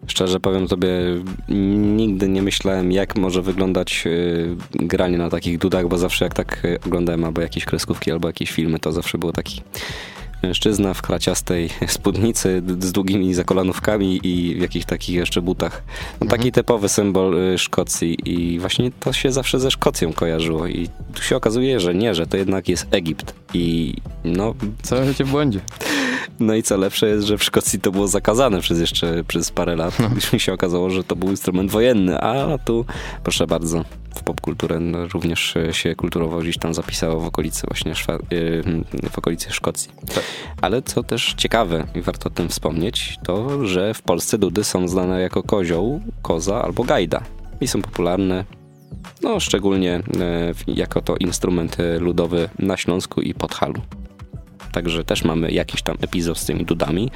[0.08, 0.90] Szczerze powiem tobie,
[1.96, 6.66] nigdy nie myślałem, jak może wyglądać yy, granie na takich dudach, bo zawsze jak tak
[6.66, 9.62] y, oglądałem albo jakieś kreskówki, albo jakieś filmy, to zawsze było taki
[10.44, 15.84] mężczyzna w kraciastej spódnicy z długimi zakolanówkami i w jakichś takich jeszcze butach.
[16.22, 16.52] No, taki mhm.
[16.52, 21.36] typowy symbol y, Szkocji i właśnie to się zawsze ze Szkocją kojarzyło i tu się
[21.36, 24.56] okazuje, że nie, że to jednak jest Egipt i no...
[24.82, 25.60] Całe życie w błędzie.
[26.40, 29.76] No i co lepsze jest, że w Szkocji to było zakazane przez jeszcze przez parę
[29.76, 30.10] lat, no.
[30.34, 32.86] mi się okazało, że to był instrument wojenny, a tu
[33.24, 34.80] proszę bardzo, w popkulturę
[35.14, 37.92] również się kulturowo gdzieś tam zapisało w okolicy właśnie
[38.32, 38.64] y,
[39.12, 39.92] w okolicy Szkocji.
[40.16, 40.24] Tak.
[40.62, 44.88] Ale co też ciekawe i warto o tym wspomnieć, to że w Polsce dudy są
[44.88, 47.22] znane jako kozioł, koza albo gajda
[47.62, 48.46] i są popularne
[49.22, 50.02] no, szczególnie e,
[50.68, 53.82] jako to instrument ludowy na Śląsku i Podhalu.
[54.72, 57.12] Także też mamy jakiś tam epizod z tymi dudami,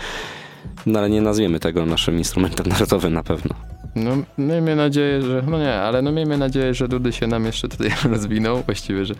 [0.85, 3.74] no ale nie nazwiemy tego naszym instrumentem narodowym na pewno.
[3.95, 5.43] No, miejmy nadzieję, że.
[5.47, 8.61] No nie, ale no miejmy nadzieję, że Dudy się nam jeszcze tutaj rozwiną.
[8.61, 9.15] Właściwie, że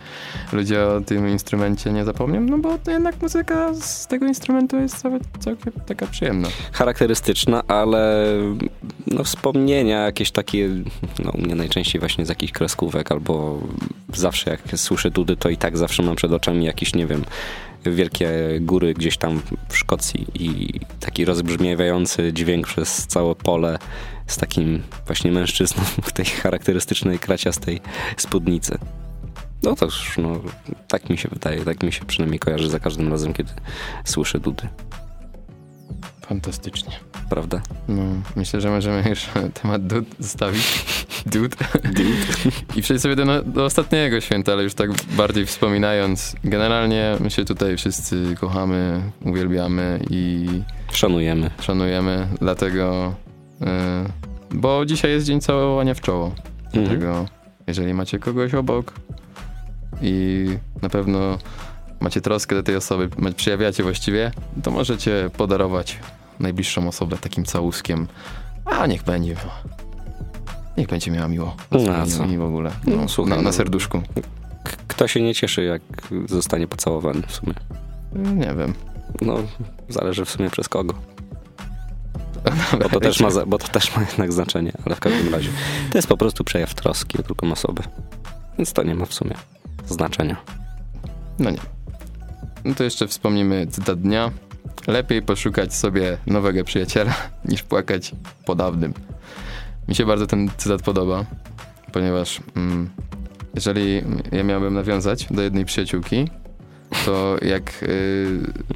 [0.52, 5.02] ludzie o tym instrumencie nie zapomnią, no bo jednak muzyka z tego instrumentu jest
[5.38, 6.48] całkiem taka przyjemna.
[6.72, 8.26] Charakterystyczna, ale
[9.06, 10.68] no wspomnienia jakieś takie,
[11.24, 13.60] no u mnie najczęściej właśnie z jakichś kreskówek, albo
[14.14, 17.24] zawsze jak słyszę Dudy, to i tak zawsze mam przed oczami jakiś, nie wiem,
[17.92, 23.78] wielkie góry gdzieś tam w Szkocji i taki rozbrzmiewający dźwięk przez całe pole
[24.26, 27.80] z takim właśnie mężczyzną w tej charakterystycznej kraciastej
[28.16, 28.78] spódnicy.
[29.62, 30.40] No to już, no,
[30.88, 33.50] tak mi się wydaje, tak mi się przynajmniej kojarzy za każdym razem, kiedy
[34.04, 34.68] słyszę dudy.
[36.28, 36.92] Fantastycznie.
[37.30, 37.60] Prawda?
[37.88, 38.02] No,
[38.36, 39.26] myślę, że możemy już
[39.62, 40.84] temat dud zostawić.
[41.32, 41.56] Dud.
[42.76, 46.36] I przejść sobie do, do, ostatniego święta, ale już tak bardziej wspominając.
[46.44, 50.46] Generalnie my się tutaj wszyscy kochamy, uwielbiamy i...
[50.92, 51.50] Szanujemy.
[51.60, 53.14] Szanujemy, dlatego...
[53.60, 53.66] Yy,
[54.50, 56.34] bo dzisiaj jest dzień całowania w czoło.
[56.64, 56.84] Mhm.
[56.84, 57.26] Dlatego
[57.66, 58.92] jeżeli macie kogoś obok
[60.02, 60.46] i
[60.82, 61.38] na pewno
[62.00, 65.98] macie troskę do tej osoby, przejawiacie właściwie, to możecie podarować
[66.40, 68.08] najbliższą osobę takim całuskiem.
[68.64, 69.36] A niech będzie.
[70.76, 71.56] Niech będzie miała miło.
[71.70, 72.26] No, co?
[72.26, 72.70] Mi w ogóle.
[72.86, 73.52] No, no, słuchaj, na, na no.
[73.52, 74.02] serduszku.
[74.88, 75.82] Kto się nie cieszy, jak
[76.26, 77.54] zostanie pocałowany w sumie?
[78.12, 78.74] Nie wiem.
[79.22, 79.36] No,
[79.88, 80.94] zależy w sumie przez kogo.
[82.82, 85.50] Bo to, też ma, bo to też ma jednak znaczenie, ale w każdym razie
[85.92, 87.82] to jest po prostu przejaw troski o drugą osobę.
[88.58, 89.34] Więc to nie ma w sumie
[89.86, 90.36] znaczenia.
[91.38, 91.58] No nie.
[92.64, 94.30] No to jeszcze wspomnimy cytat dnia.
[94.86, 97.14] Lepiej poszukać sobie nowego przyjaciela,
[97.50, 98.12] niż płakać
[98.44, 98.94] po dawnym.
[99.88, 101.24] Mi się bardzo ten cytat podoba,
[101.92, 102.90] ponieważ mm,
[103.54, 106.28] jeżeli ja miałbym nawiązać do jednej przyjaciółki,
[107.04, 107.84] to jak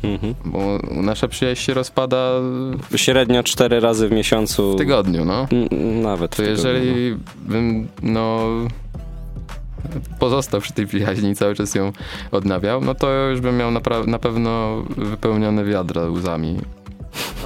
[0.02, 2.30] yy, bo nasza przyjaźń się rozpada
[2.96, 5.46] średnio cztery razy w miesiącu w tygodniu, no.
[5.52, 7.52] N nawet to jeżeli no.
[7.52, 8.48] bym no
[10.18, 11.92] pozostał przy tej przyjaźni i cały czas ją
[12.30, 16.58] odnawiał, no to już bym miał napra- na pewno wypełnione wiadra łzami.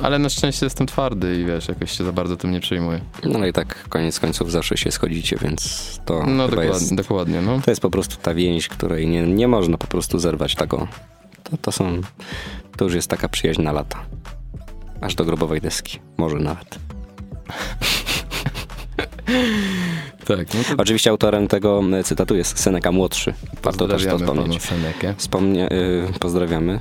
[0.03, 3.01] Ale na szczęście jestem twardy i wiesz, jakoś się za bardzo tym nie przejmuję.
[3.25, 7.61] No i tak koniec końców zawsze się schodzicie, więc to No dokładnie, jest, dokładnie, no.
[7.65, 10.89] to jest po prostu ta więź, której nie, nie można po prostu zerwać tego.
[11.45, 12.01] To, to są,
[12.77, 13.99] to już jest taka przyjaźń na lata.
[15.01, 16.79] Aż do grobowej deski, może nawet.
[20.27, 23.35] Tak, no to Oczywiście autorem tego e, cytatu jest Seneca młodszy.
[23.63, 24.63] Warto też to wspomnieć.
[24.63, 25.15] Senekę.
[25.17, 26.81] Wspomnie, y, pozdrawiamy.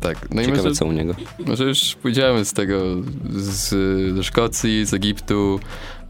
[0.00, 1.14] Tak, no i Ciekawe może, co u niego.
[1.46, 2.80] może już pójdziemy z tego,
[3.30, 3.68] z,
[4.14, 5.60] ze Szkocji, z Egiptu,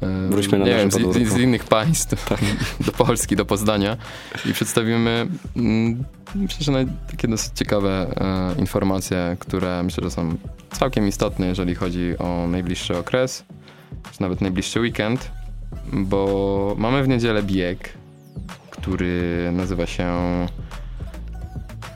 [0.02, 0.94] e, Wróćmy na wiem, z,
[1.28, 2.28] z, innych państw
[2.86, 3.96] do Polski, do Poznania
[4.50, 6.04] i przedstawimy mm,
[6.34, 8.06] myślę, że takie dosyć ciekawe
[8.56, 10.36] e, informacje, które myślę, że są
[10.72, 13.44] całkiem istotne, jeżeli chodzi o najbliższy okres,
[14.12, 15.30] czy nawet najbliższy weekend,
[15.92, 17.92] bo mamy w niedzielę bieg,
[18.70, 20.06] który nazywa się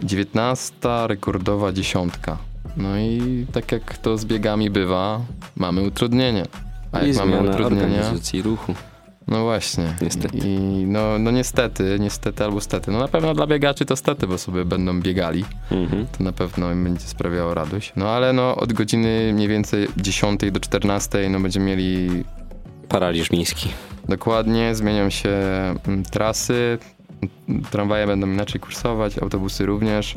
[0.03, 0.73] 19
[1.07, 2.39] rekordowa dziesiątka.
[2.77, 5.21] No i tak jak to z biegami bywa,
[5.57, 6.45] mamy utrudnienie.
[6.93, 8.75] A I jak mamy zmiana utrudnienia, organizacji ruchu.
[9.29, 9.95] no właśnie.
[10.03, 10.39] Niestety.
[10.39, 12.91] I no, no niestety, niestety albo stety.
[12.91, 15.45] No na pewno dla biegaczy to stety, bo sobie będą biegali.
[15.71, 16.07] Mhm.
[16.19, 17.93] To na pewno im będzie sprawiało radość.
[17.97, 22.25] No ale no od godziny mniej więcej 10 do 14 no będziemy mieli
[22.95, 23.69] Paraliż miejski.
[24.09, 25.31] Dokładnie, zmienią się
[25.89, 26.79] mm, trasy,
[27.71, 30.15] tramwaje będą inaczej kursować, autobusy również.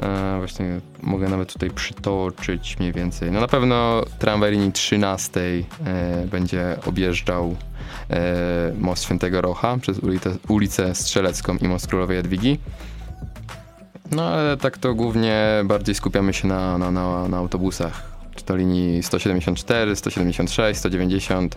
[0.00, 3.30] E, właśnie mogę nawet tutaj przytoczyć mniej więcej.
[3.30, 7.56] No na pewno tramwaj linii 13 e, będzie objeżdżał
[8.10, 12.58] e, most Świętego Rocha przez ulicę, ulicę Strzelecką i most Królowej Jadwigi.
[14.10, 18.12] No ale tak to głównie bardziej skupiamy się na, na, na, na autobusach.
[18.34, 21.56] Czy to linii 174, 176, 190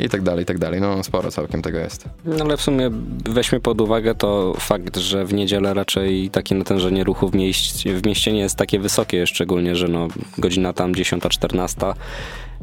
[0.00, 0.80] i tak dalej, i tak dalej.
[0.80, 2.08] No sporo całkiem tego jest.
[2.24, 2.90] No ale w sumie
[3.24, 8.06] weźmy pod uwagę to fakt, że w niedzielę raczej takie natężenie ruchu w mieście, w
[8.06, 11.94] mieście nie jest takie wysokie, szczególnie, że no godzina tam 10-14.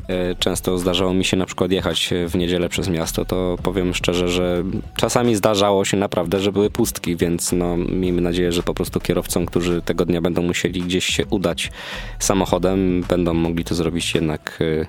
[0.07, 4.29] e, Często zdarzało mi się na przykład jechać w niedzielę przez miasto, to powiem szczerze,
[4.29, 4.63] że
[4.97, 9.45] czasami zdarzało się naprawdę, że były pustki, więc no miejmy nadzieję, że po prostu kierowcom,
[9.45, 11.71] którzy tego dnia będą musieli gdzieś się udać
[12.19, 14.85] samochodem, będą mogli to zrobić jednak e,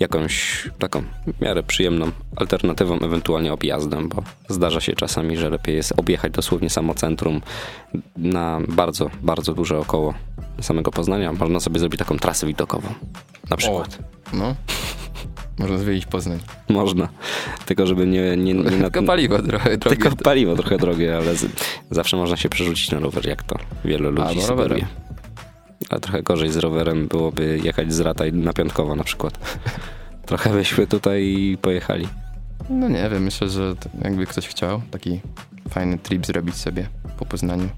[0.00, 1.02] jakąś taką
[1.40, 6.94] miarę przyjemną alternatywą, ewentualnie objazdem, bo zdarza się czasami, że lepiej jest objechać dosłownie samo
[6.94, 7.40] centrum
[8.16, 10.14] na bardzo, bardzo duże około
[10.60, 11.32] samego Poznania.
[11.32, 12.88] Można sobie zrobić taką trasę widokową.
[13.50, 13.98] Na przykład.
[14.32, 14.54] No.
[15.58, 16.38] Można zwiedzić Poznań.
[16.68, 17.08] Można.
[17.66, 18.36] Tylko żeby nie...
[18.36, 19.96] nie, nie na, Tylko paliwo trochę drogie.
[19.96, 21.46] tylko paliwo trochę drogie, ale z,
[21.90, 24.48] zawsze można się przerzucić na rower, jak to wielu ludzi sugeruje.
[24.48, 24.80] rowerem.
[25.90, 29.38] Ale trochę gorzej z rowerem byłoby jechać z Rataj na Piątkowo na przykład.
[30.28, 32.08] Trochę byśmy tutaj pojechali.
[32.70, 35.20] No nie wiem, myślę, że jakby ktoś chciał taki
[35.70, 36.88] fajny trip zrobić sobie
[37.18, 37.68] po Poznaniu.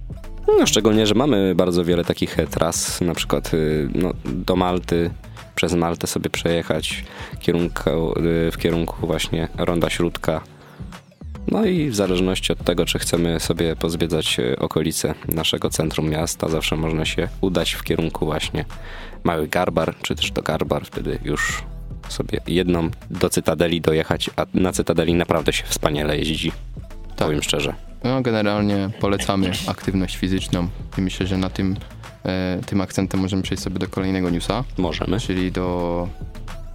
[0.58, 5.10] No, szczególnie, że mamy bardzo wiele takich e, tras, na przykład y, no, do Malty,
[5.54, 7.04] przez Maltę sobie przejechać
[7.40, 10.40] kierunku, y, w kierunku właśnie Ronda Śródka.
[11.48, 16.48] No i w zależności od tego, czy chcemy sobie pozwiedzać y, okolice naszego centrum miasta,
[16.48, 18.64] zawsze można się udać w kierunku właśnie
[19.24, 21.62] Mały Garbar, czy też do Garbar, wtedy już
[22.12, 26.52] sobie jedną do Cytadeli dojechać, a na Cytadeli naprawdę się wspaniale jeździ,
[27.16, 27.26] Tak.
[27.28, 27.74] powiem szczerze.
[28.04, 30.68] No generalnie polecamy aktywność fizyczną
[30.98, 31.76] i myślę, że na tym,
[32.24, 35.20] e, tym akcentem możemy przejść sobie do kolejnego newsa, Możemy.
[35.20, 36.08] czyli do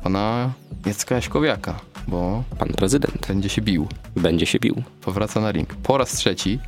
[0.03, 0.53] pana
[0.85, 3.87] Jacka Jaśkowiaka, bo Pan prezydent będzie się bił.
[4.15, 4.83] będzie się bił.
[5.01, 5.75] powraca na ring.
[5.75, 6.59] Po raz trzeci.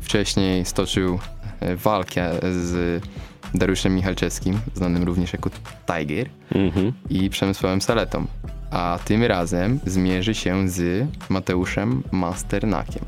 [0.00, 1.18] Wcześniej stoczył
[1.60, 3.02] e, walkę z
[3.54, 5.50] Dariuszem Michalczewskim, znanym również jako
[5.86, 6.92] Tiger, Mhm.
[7.10, 8.26] i Przemysławem Saletą.
[8.70, 13.04] A tym razem zmierzy się z Mateuszem Masternakiem.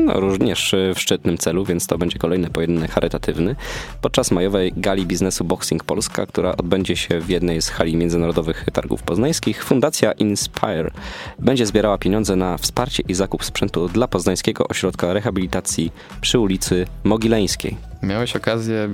[0.00, 3.56] No, również w szczytnym celu, więc to będzie kolejny pojedynek charytatywny.
[4.00, 9.02] Podczas majowej gali biznesu Boxing Polska, która odbędzie się w jednej z hali międzynarodowych targów
[9.02, 10.90] poznańskich, Fundacja Inspire
[11.38, 17.76] będzie zbierała pieniądze na wsparcie i zakup sprzętu dla Poznańskiego Ośrodka Rehabilitacji przy ulicy Mogileńskiej.
[18.02, 18.88] Miałeś okazję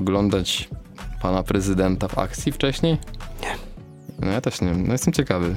[0.00, 0.68] oglądać
[1.22, 2.96] pana prezydenta w akcji wcześniej?
[3.42, 3.56] Nie.
[4.20, 4.86] No ja też nie wiem.
[4.86, 5.56] No jestem ciekawy.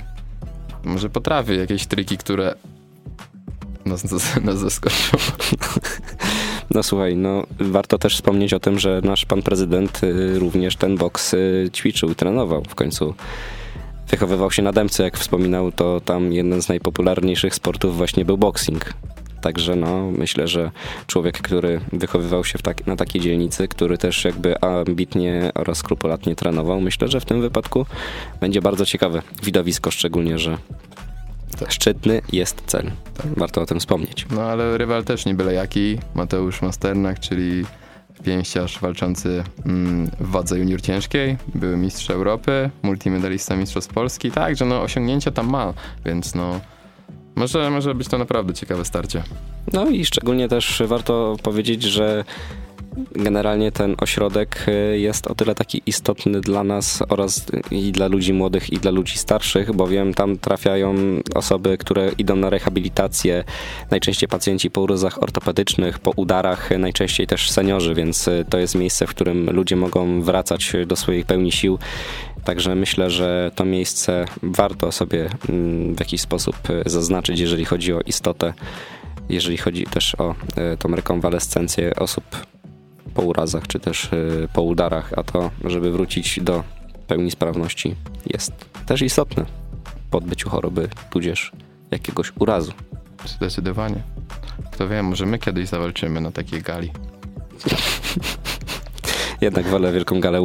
[0.84, 2.56] Może potrafi jakieś triki, które
[3.86, 4.04] nas,
[4.44, 5.18] nas zaskoczą.
[6.74, 10.98] No słuchaj, no warto też wspomnieć o tym, że nasz pan prezydent y, również ten
[10.98, 12.64] boks y, ćwiczył trenował.
[12.64, 13.14] W końcu
[14.10, 18.94] wychowywał się na Dębce, jak wspominał, to tam jeden z najpopularniejszych sportów właśnie był boxing.
[19.42, 20.72] Także no, myślę, że
[21.08, 26.82] człowiek, który wychowywał się tak, na takiej dzielnicy, który też jakby ambitnie oraz skrupulatnie trenował,
[26.82, 27.86] myślę, że w tym wypadku
[28.42, 30.58] będzie bardzo ciekawe widowisko, szczególnie, że
[31.60, 31.72] Tak.
[31.72, 32.92] Szczytny jest cel.
[33.18, 33.28] Tak.
[33.38, 34.26] Warto o tym wspomnieć.
[34.32, 35.98] No ale rywal też nie byle jaki.
[36.16, 37.66] Mateusz Masternak, czyli
[38.24, 44.82] pięściarz walczący mm, w wadze junior ciężkiej, były mistrz Europy, multimedalista mistrzostw Polski, także no
[44.82, 45.74] osiągnięcia tam ma,
[46.06, 46.60] więc no
[47.36, 49.24] może, może być to naprawdę ciekawe starcie.
[49.74, 52.24] No i szczególnie też warto powiedzieć, że
[53.12, 58.34] generalnie ten ośrodek y, jest o tyle taki istotny dla nas oraz i dla ludzi
[58.34, 60.96] młodych i dla ludzi starszych, bowiem tam trafiają
[61.36, 63.44] osoby, które idą na rehabilitację,
[63.92, 69.08] najczęściej pacjenci po urozach ortopedycznych, po udarach, najczęściej też seniorzy, więc y, to jest miejsce,
[69.08, 71.80] w którym ludzie mogą wracać do swojej pełni sił.
[72.44, 77.94] Także myślę, że to miejsce warto sobie mm, w jakiś sposób y, zaznaczyć, jeżeli chodzi
[77.94, 78.54] o istotę,
[79.30, 80.36] jeżeli chodzi też o
[80.80, 82.24] tą rekonwalescencję osób
[83.14, 86.64] po urazach czy też y, po udarach, a to, żeby wrócić do
[87.08, 88.52] pełni sprawności jest
[88.86, 89.46] też istotne
[90.12, 91.52] po odbyciu choroby, tudzież
[91.92, 92.72] jakiegoś urazu.
[93.26, 94.02] Zdecydowanie.
[94.72, 96.92] Kto wie, może my kiedyś zawalczymy na takiej gali.
[99.42, 100.42] Jednak wolę wielką galę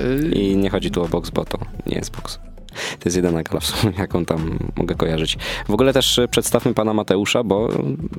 [0.00, 0.28] UAE.
[0.32, 2.38] I nie chodzi tu o boks, bo to nie jest boks.
[2.76, 5.38] To jest jedyna sumie, jaką tam mogę kojarzyć.
[5.68, 7.68] W ogóle też przedstawmy pana Mateusza, bo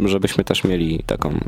[0.06, 1.40] żebyśmy też mieli taką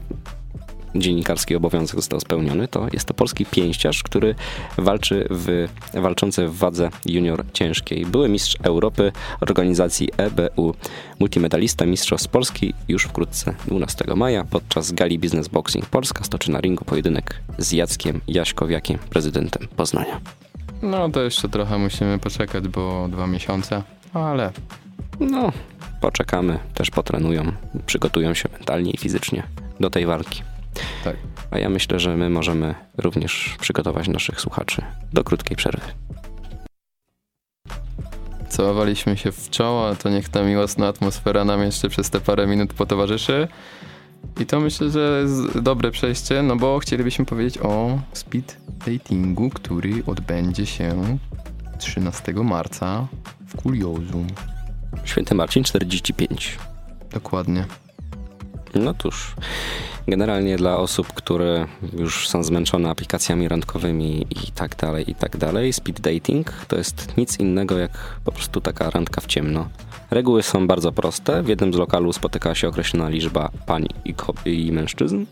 [0.95, 4.35] dziennikarski obowiązek został spełniony, to jest to polski pięściarz, który
[4.77, 8.05] walczy w, walczący w wadze junior ciężkiej.
[8.05, 10.75] Były mistrz Europy organizacji EBU,
[11.19, 16.85] multimedalista mistrzostw Polski już wkrótce 12 maja podczas gali Business Boxing Polska stoczy na ringu
[16.85, 20.19] pojedynek z Jackiem Jaśkowiakiem, prezydentem Poznania.
[20.81, 24.51] No to jeszcze trochę musimy poczekać, bo dwa miesiące, ale...
[25.19, 25.51] No,
[26.01, 27.51] poczekamy, też potrenują,
[27.85, 29.43] przygotują się mentalnie i fizycznie
[29.79, 30.43] do tej walki.
[31.03, 31.15] Tak.
[31.51, 34.81] A ja myślę, że my możemy również przygotować naszych słuchaczy
[35.13, 35.81] do krótkiej przerwy.
[38.49, 42.73] Całowaliśmy się w czoło, to niech ta miłosna atmosfera nam jeszcze przez te parę minut
[42.73, 43.47] potowarzyszy.
[44.39, 48.55] I to myślę, że jest dobre przejście, no bo chcielibyśmy powiedzieć o speed
[48.85, 51.17] datingu, który odbędzie się
[51.79, 53.07] 13 marca
[53.47, 54.27] w Kuriozum.
[55.03, 56.57] Święty Marcin 45.
[57.11, 57.65] Dokładnie.
[58.75, 59.35] No cóż,
[60.07, 65.73] generalnie dla osób, które już są zmęczone aplikacjami randkowymi i tak dalej, i tak dalej,
[65.73, 67.91] speed dating to jest nic innego jak
[68.25, 69.69] po prostu taka randka w ciemno.
[70.11, 71.43] Reguły są bardzo proste.
[71.43, 75.25] W jednym z lokalu spotyka się określona liczba pań i, i mężczyzn.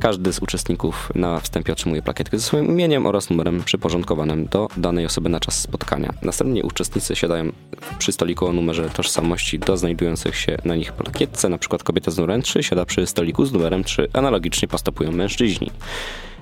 [0.00, 5.06] Każdy z uczestników na wstępie otrzymuje plakietkę ze swoim imieniem oraz numerem przyporządkowanym do danej
[5.06, 6.14] osoby na czas spotkania.
[6.22, 7.52] Następnie uczestnicy siadają
[7.98, 12.42] przy stoliku o numerze tożsamości do znajdujących się na nich plakietce, przykład kobieta z numerem
[12.42, 15.70] 3 siada przy stoliku z numerem 3, analogicznie postępują mężczyźni.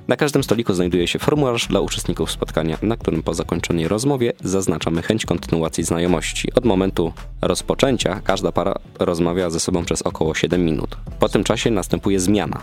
[0.08, 5.02] Na każdym stoliku znajduje się formularz dla uczestników spotkania, na którym po zakończonej rozmowie zaznaczamy
[5.02, 6.52] chęć kontynuacji znajomości.
[6.54, 7.12] Od momentu
[7.42, 10.96] rozpoczęcia każda para rozmawia ze sobą przez około 7 minut.
[11.18, 12.60] Po tym czasie następuje zmiana.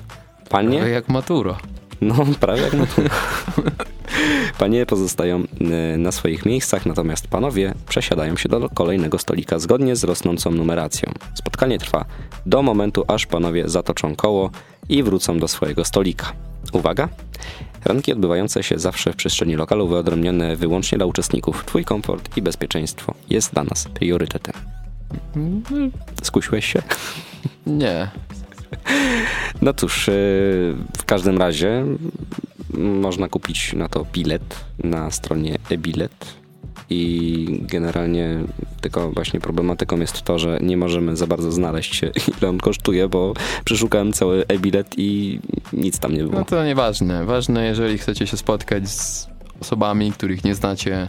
[0.52, 0.78] Panie?
[0.78, 1.58] Prawie jak matura.
[2.02, 3.10] No, prawie jak matura.
[4.60, 5.44] Panie pozostają
[5.94, 11.12] y, na swoich miejscach, natomiast panowie przesiadają się do kolejnego stolika zgodnie z rosnącą numeracją.
[11.34, 12.06] Spotkanie trwa
[12.46, 14.50] do momentu, aż panowie zatoczą koło
[14.90, 16.34] i wrócą do swojego stolika.
[16.74, 17.10] Uwaga!
[17.86, 21.66] Ranki odbywające się zawsze w przestrzeni lokalu wyodrębnione wyłącznie dla uczestników.
[21.66, 24.54] Twój komfort i bezpieczeństwo jest dla nas priorytetem.
[25.36, 25.92] Mm,
[26.24, 26.82] skusiłeś się?
[27.68, 28.12] Nie.
[29.62, 30.12] No cóż, y,
[30.98, 31.86] w każdym razie
[32.78, 36.42] można kupić na to bilet na stronie e-bilet
[36.90, 38.40] i generalnie
[38.82, 43.10] tylko właśnie problematyką jest to, że nie możemy za bardzo znaleźć się, ile on kosztuje,
[43.10, 43.34] bo
[43.66, 45.40] przeszukałem cały e-bilet i
[45.74, 46.36] nic tam nie było.
[46.36, 47.26] No to nieważne.
[47.26, 49.28] Ważne, jeżeli chcecie się spotkać z
[49.62, 51.08] osobami, których nie znacie,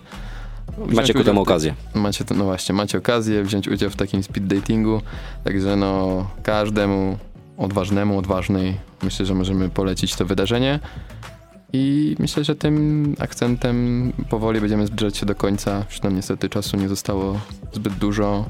[0.88, 1.75] Macie ku temu okazję.
[1.94, 5.03] Macie, no właśnie, macie okazję wziąć udział w takim speed datingu,
[5.44, 7.18] także no każdemu
[7.56, 10.80] odważnemu, odważnej myślę, że możemy polecić to wydarzenie.
[11.72, 15.84] I myślę, że tym akcentem powoli będziemy zbliżać się do końca.
[15.90, 17.40] Już nam niestety czasu nie zostało
[17.72, 18.44] zbyt dużo.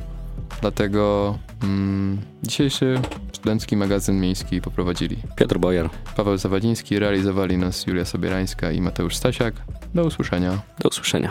[0.61, 3.01] Dlatego mm, dzisiejszy
[3.33, 9.55] studencki magazyn miejski poprowadzili Piotr Bojer, Paweł Zawadiński, realizowali nas Julia Sobierańska i Mateusz Stasiak.
[9.95, 10.63] Do usłyszenia.
[10.79, 11.31] Do usłyszenia.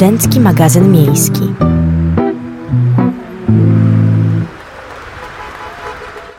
[0.00, 1.54] Studencki magazyn miejski.